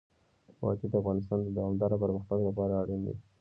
وادي 0.61 0.85
د 0.89 0.93
افغانستان 1.01 1.37
د 1.43 1.47
دوامداره 1.57 1.95
پرمختګ 2.03 2.39
لپاره 2.49 2.73
اړین 2.81 3.01
دي. 3.07 3.15